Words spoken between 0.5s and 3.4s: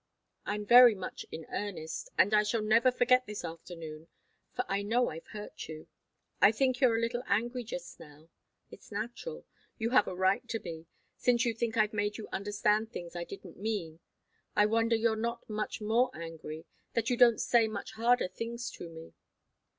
very much in earnest, and I shall never forget